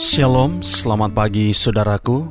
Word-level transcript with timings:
Shalom, 0.00 0.64
selamat 0.64 1.12
pagi 1.12 1.52
saudaraku. 1.52 2.24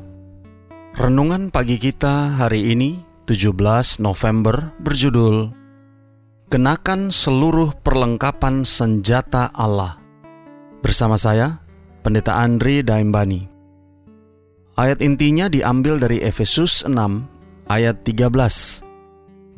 Renungan 0.97 1.53
pagi 1.53 1.77
kita 1.77 2.41
hari 2.41 2.73
ini 2.73 2.97
17 3.29 4.01
November 4.01 4.73
berjudul 4.81 5.53
Kenakan 6.49 7.13
seluruh 7.13 7.77
perlengkapan 7.85 8.65
senjata 8.65 9.53
Allah. 9.53 10.01
Bersama 10.81 11.13
saya, 11.13 11.61
Pendeta 12.01 12.41
Andri 12.41 12.81
Daimbani. 12.81 13.45
Ayat 14.73 15.05
intinya 15.05 15.45
diambil 15.45 16.01
dari 16.01 16.25
Efesus 16.25 16.89
6 16.89 16.97
ayat 17.69 18.01
13. 18.01 18.81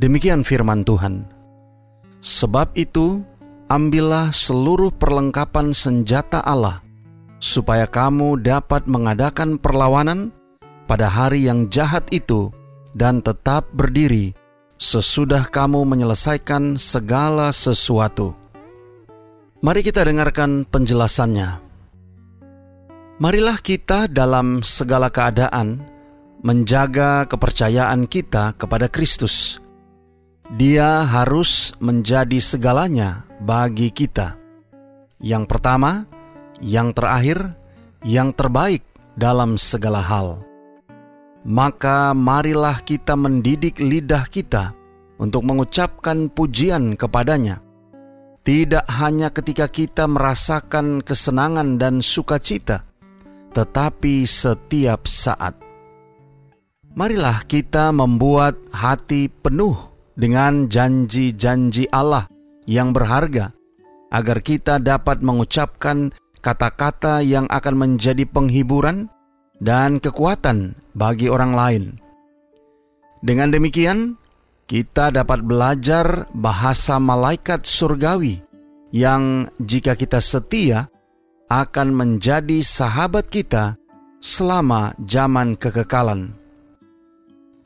Demikian 0.03 0.43
firman 0.43 0.83
Tuhan. 0.83 1.31
Sebab 2.19 2.75
itu, 2.75 3.23
ambillah 3.71 4.35
seluruh 4.35 4.91
perlengkapan 4.99 5.71
senjata 5.71 6.43
Allah– 6.43 6.83
supaya 7.41 7.89
kamu 7.89 8.39
dapat 8.39 8.85
mengadakan 8.85 9.57
perlawanan 9.57 10.29
pada 10.85 11.09
hari 11.09 11.49
yang 11.49 11.65
jahat 11.67 12.05
itu 12.13 12.53
dan 12.93 13.19
tetap 13.25 13.67
berdiri 13.73 14.37
sesudah 14.77 15.49
kamu 15.49 15.83
menyelesaikan 15.83 16.77
segala 16.77 17.49
sesuatu. 17.49 18.37
Mari 19.61 19.81
kita 19.81 20.05
dengarkan 20.05 20.65
penjelasannya. 20.69 21.61
Marilah 23.21 23.61
kita 23.61 24.09
dalam 24.09 24.65
segala 24.65 25.13
keadaan 25.13 25.85
menjaga 26.41 27.29
kepercayaan 27.29 28.09
kita 28.09 28.57
kepada 28.57 28.89
Kristus. 28.89 29.61
Dia 30.57 31.05
harus 31.05 31.77
menjadi 31.77 32.41
segalanya 32.41 33.29
bagi 33.37 33.93
kita. 33.93 34.35
Yang 35.21 35.45
pertama, 35.45 36.09
yang 36.61 36.93
terakhir, 36.93 37.57
yang 38.05 38.31
terbaik 38.31 38.85
dalam 39.17 39.57
segala 39.59 39.99
hal. 39.99 40.45
Maka 41.41 42.13
marilah 42.13 42.85
kita 42.85 43.17
mendidik 43.17 43.81
lidah 43.81 44.29
kita 44.29 44.77
untuk 45.17 45.41
mengucapkan 45.41 46.29
pujian 46.29 46.93
kepadanya, 46.93 47.65
tidak 48.45 48.85
hanya 48.89 49.33
ketika 49.33 49.65
kita 49.65 50.05
merasakan 50.05 51.01
kesenangan 51.01 51.81
dan 51.81 52.01
sukacita, 52.01 52.85
tetapi 53.53 54.25
setiap 54.25 55.09
saat. 55.09 55.57
Marilah 56.93 57.41
kita 57.45 57.89
membuat 57.89 58.57
hati 58.69 59.31
penuh 59.31 59.77
dengan 60.13 60.69
janji-janji 60.69 61.89
Allah 61.89 62.29
yang 62.69 62.93
berharga, 62.93 63.53
agar 64.11 64.37
kita 64.43 64.77
dapat 64.77 65.23
mengucapkan 65.23 66.11
kata-kata 66.41 67.21
yang 67.21 67.45
akan 67.47 67.75
menjadi 67.77 68.25
penghiburan 68.25 69.07
dan 69.61 70.01
kekuatan 70.01 70.73
bagi 70.97 71.29
orang 71.29 71.53
lain. 71.53 71.83
Dengan 73.21 73.53
demikian, 73.53 74.17
kita 74.65 75.13
dapat 75.13 75.45
belajar 75.45 76.25
bahasa 76.33 76.97
malaikat 76.97 77.69
surgawi 77.69 78.41
yang 78.89 79.45
jika 79.61 79.93
kita 79.93 80.17
setia 80.17 80.89
akan 81.47 81.93
menjadi 81.93 82.63
sahabat 82.65 83.29
kita 83.29 83.77
selama 84.17 84.97
zaman 85.05 85.53
kekekalan. 85.53 86.33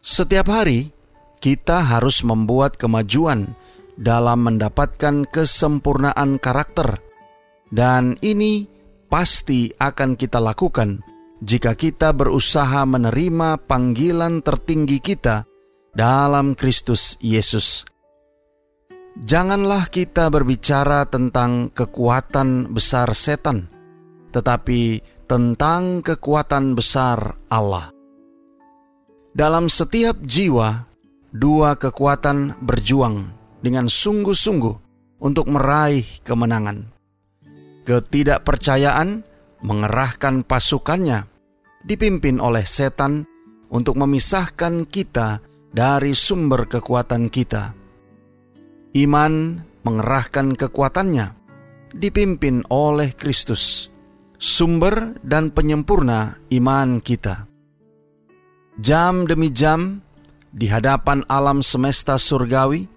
Setiap 0.03 0.51
hari, 0.51 0.91
kita 1.39 1.81
harus 1.81 2.25
membuat 2.25 2.75
kemajuan 2.75 3.53
dalam 3.95 4.43
mendapatkan 4.43 5.23
kesempurnaan 5.29 6.41
karakter 6.41 6.99
dan 7.73 8.17
ini 8.21 8.67
pasti 9.09 9.71
akan 9.73 10.17
kita 10.17 10.41
lakukan 10.41 11.01
jika 11.45 11.77
kita 11.77 12.11
berusaha 12.15 12.83
menerima 12.87 13.61
panggilan 13.69 14.41
tertinggi 14.41 14.97
kita 14.99 15.45
dalam 15.93 16.57
Kristus 16.57 17.15
Yesus. 17.21 17.87
Janganlah 19.15 19.87
kita 19.87 20.27
berbicara 20.27 21.07
tentang 21.07 21.71
kekuatan 21.71 22.75
besar 22.75 23.15
setan, 23.15 23.71
tetapi 24.35 24.99
tentang 25.23 26.03
kekuatan 26.03 26.75
besar 26.75 27.39
Allah. 27.47 27.95
Dalam 29.31 29.71
setiap 29.71 30.19
jiwa, 30.19 30.83
dua 31.31 31.79
kekuatan 31.79 32.59
berjuang 32.59 33.31
dengan 33.63 33.87
sungguh-sungguh 33.87 34.75
untuk 35.23 35.47
meraih 35.47 36.03
kemenangan. 36.27 36.94
Ketidakpercayaan 37.85 39.21
mengerahkan 39.61 40.41
pasukannya, 40.41 41.29
dipimpin 41.85 42.41
oleh 42.41 42.65
setan 42.65 43.29
untuk 43.69 44.01
memisahkan 44.01 44.89
kita 44.89 45.41
dari 45.69 46.17
sumber 46.17 46.65
kekuatan 46.65 47.29
kita. 47.29 47.77
Iman 48.97 49.61
mengerahkan 49.85 50.57
kekuatannya, 50.57 51.37
dipimpin 51.93 52.65
oleh 52.73 53.13
Kristus, 53.13 53.93
sumber 54.41 55.19
dan 55.21 55.53
penyempurna 55.53 56.41
iman 56.57 57.03
kita. 57.05 57.45
Jam 58.81 59.29
demi 59.29 59.53
jam, 59.53 60.01
di 60.49 60.71
hadapan 60.71 61.21
alam 61.27 61.61
semesta 61.61 62.17
surgawi, 62.17 62.87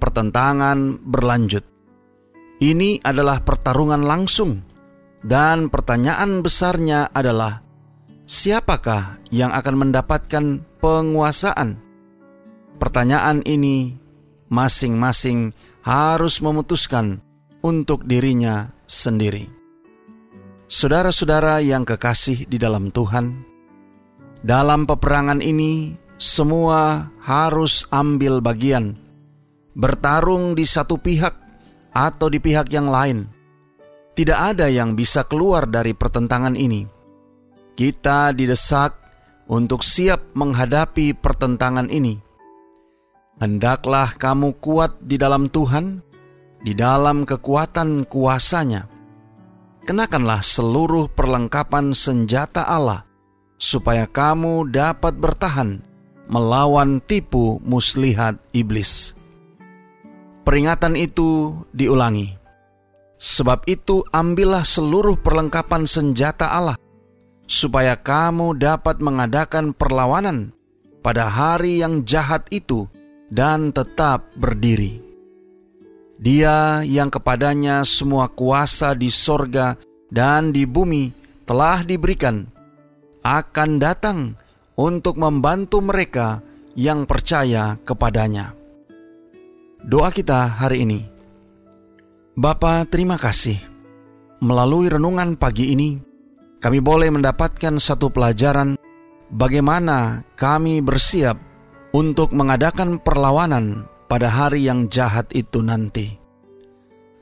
pertentangan 0.00 0.98
berlanjut. 1.02 1.71
Ini 2.62 3.02
adalah 3.02 3.42
pertarungan 3.42 4.06
langsung, 4.06 4.62
dan 5.26 5.66
pertanyaan 5.66 6.46
besarnya 6.46 7.10
adalah: 7.10 7.58
siapakah 8.22 9.18
yang 9.34 9.50
akan 9.50 9.82
mendapatkan 9.82 10.62
penguasaan? 10.78 11.82
Pertanyaan 12.78 13.42
ini 13.50 13.98
masing-masing 14.46 15.50
harus 15.82 16.38
memutuskan 16.38 17.18
untuk 17.66 18.06
dirinya 18.06 18.70
sendiri. 18.86 19.50
Saudara-saudara 20.70 21.58
yang 21.66 21.82
kekasih 21.82 22.46
di 22.46 22.62
dalam 22.62 22.94
Tuhan, 22.94 23.42
dalam 24.38 24.86
peperangan 24.86 25.42
ini 25.42 25.98
semua 26.14 27.10
harus 27.26 27.90
ambil 27.90 28.38
bagian, 28.38 28.94
bertarung 29.74 30.54
di 30.54 30.62
satu 30.62 31.02
pihak 31.02 31.41
atau 31.92 32.26
di 32.32 32.40
pihak 32.40 32.72
yang 32.72 32.88
lain. 32.88 33.28
Tidak 34.12 34.36
ada 34.36 34.68
yang 34.68 34.92
bisa 34.92 35.24
keluar 35.24 35.64
dari 35.64 35.96
pertentangan 35.96 36.52
ini. 36.52 36.84
Kita 37.72 38.36
didesak 38.36 38.92
untuk 39.48 39.80
siap 39.80 40.36
menghadapi 40.36 41.16
pertentangan 41.16 41.88
ini. 41.88 42.20
Hendaklah 43.40 44.12
kamu 44.20 44.60
kuat 44.60 45.00
di 45.00 45.16
dalam 45.16 45.48
Tuhan, 45.48 46.04
di 46.60 46.76
dalam 46.76 47.24
kekuatan 47.24 48.04
kuasanya. 48.04 48.86
Kenakanlah 49.82 50.44
seluruh 50.44 51.10
perlengkapan 51.10 51.90
senjata 51.96 52.68
Allah, 52.68 53.08
supaya 53.56 54.06
kamu 54.06 54.70
dapat 54.70 55.18
bertahan 55.18 55.82
melawan 56.30 57.02
tipu 57.02 57.58
muslihat 57.64 58.38
iblis. 58.54 59.18
Peringatan 60.42 60.98
itu 60.98 61.54
diulangi. 61.70 62.34
Sebab 63.22 63.70
itu 63.70 64.02
ambillah 64.10 64.66
seluruh 64.66 65.14
perlengkapan 65.14 65.86
senjata 65.86 66.50
Allah, 66.50 66.74
supaya 67.46 67.94
kamu 67.94 68.58
dapat 68.58 68.98
mengadakan 68.98 69.70
perlawanan 69.70 70.50
pada 71.06 71.30
hari 71.30 71.78
yang 71.78 72.02
jahat 72.02 72.42
itu 72.50 72.90
dan 73.30 73.70
tetap 73.70 74.26
berdiri. 74.34 74.98
Dia 76.18 76.82
yang 76.82 77.10
kepadanya 77.10 77.86
semua 77.86 78.30
kuasa 78.30 78.94
di 78.98 79.10
sorga 79.10 79.78
dan 80.10 80.50
di 80.50 80.66
bumi 80.66 81.10
telah 81.46 81.82
diberikan, 81.86 82.46
akan 83.22 83.70
datang 83.78 84.34
untuk 84.74 85.18
membantu 85.18 85.78
mereka 85.78 86.42
yang 86.74 87.06
percaya 87.06 87.78
kepadanya. 87.82 88.61
Doa 89.82 90.14
kita 90.14 90.62
hari 90.62 90.86
ini. 90.86 91.02
Bapa, 92.38 92.86
terima 92.86 93.18
kasih. 93.18 93.58
melalui 94.42 94.90
renungan 94.90 95.38
pagi 95.38 95.70
ini, 95.70 96.02
kami 96.58 96.82
boleh 96.82 97.14
mendapatkan 97.14 97.78
satu 97.78 98.10
pelajaran 98.10 98.74
bagaimana 99.30 100.26
kami 100.34 100.82
bersiap 100.82 101.38
untuk 101.94 102.34
mengadakan 102.34 102.98
perlawanan 102.98 103.86
pada 104.10 104.26
hari 104.26 104.66
yang 104.66 104.90
jahat 104.90 105.30
itu 105.30 105.62
nanti. 105.62 106.18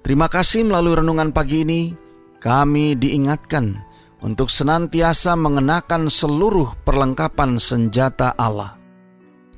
Terima 0.01 0.33
kasih 0.33 0.65
melalui 0.65 0.97
renungan 0.97 1.29
pagi 1.29 1.61
ini, 1.61 1.93
kami 2.41 2.97
diingatkan 2.97 3.77
untuk 4.25 4.49
senantiasa 4.49 5.37
mengenakan 5.37 6.09
seluruh 6.09 6.73
perlengkapan 6.89 7.61
senjata 7.61 8.33
Allah. 8.37 8.81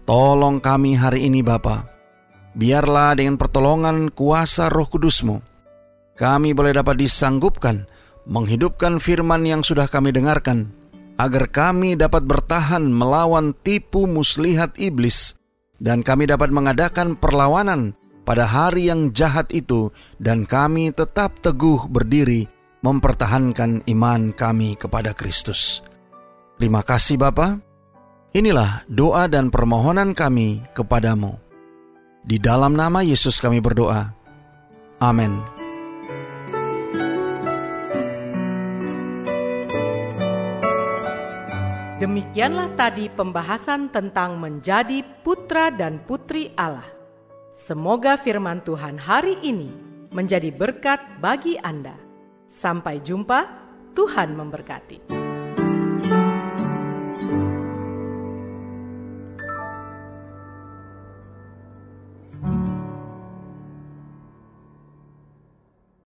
Tolong 0.03 0.59
kami 0.59 0.99
hari 0.99 1.31
ini 1.31 1.47
Bapa, 1.47 1.92
biarlah 2.57 3.17
dengan 3.17 3.37
pertolongan 3.41 4.13
kuasa 4.13 4.69
roh 4.69 4.89
kudusmu, 4.89 5.41
kami 6.17 6.53
boleh 6.53 6.77
dapat 6.77 7.01
disanggupkan 7.01 7.89
menghidupkan 8.29 9.03
firman 9.03 9.43
yang 9.43 9.63
sudah 9.67 9.91
kami 9.91 10.15
dengarkan, 10.15 10.71
agar 11.19 11.51
kami 11.51 11.99
dapat 11.99 12.23
bertahan 12.25 12.87
melawan 12.87 13.51
tipu 13.67 14.07
muslihat 14.07 14.79
iblis, 14.79 15.35
dan 15.83 16.07
kami 16.07 16.31
dapat 16.31 16.55
mengadakan 16.55 17.19
perlawanan 17.19 17.99
pada 18.23 18.47
hari 18.47 18.87
yang 18.87 19.11
jahat 19.11 19.51
itu, 19.51 19.91
dan 20.23 20.47
kami 20.47 20.95
tetap 20.95 21.43
teguh 21.43 21.91
berdiri 21.91 22.47
mempertahankan 22.83 23.87
iman 23.91 24.35
kami 24.35 24.79
kepada 24.79 25.15
Kristus. 25.15 25.83
Terima 26.59 26.83
kasih 26.87 27.19
Bapa. 27.19 27.59
Inilah 28.33 28.87
doa 28.87 29.27
dan 29.27 29.51
permohonan 29.51 30.15
kami 30.15 30.63
kepadamu. 30.73 31.52
Di 32.23 32.39
dalam 32.39 32.79
nama 32.79 33.03
Yesus 33.03 33.43
kami 33.43 33.59
berdoa. 33.59 34.15
Amin. 35.03 35.43
Demikianlah 41.99 42.75
tadi 42.75 43.07
pembahasan 43.11 43.91
tentang 43.91 44.35
menjadi 44.39 45.07
putra 45.23 45.71
dan 45.71 46.03
putri 46.03 46.51
Allah. 46.59 46.87
Semoga 47.55 48.19
firman 48.19 48.59
Tuhan 48.67 48.99
hari 48.99 49.39
ini 49.43 49.71
menjadi 50.11 50.51
berkat 50.51 50.99
bagi 51.23 51.59
Anda. 51.63 51.95
Sampai 52.51 52.99
jumpa, 53.07 53.47
Tuhan 53.95 54.35
memberkati. 54.35 55.22